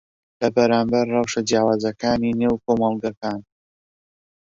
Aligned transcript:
لەبەرامبەر 0.41 1.05
ڕەوشە 1.13 1.41
جیاوازەکانی 1.49 2.37
نێو 2.39 2.55
کۆمەڵگەکان 2.65 3.41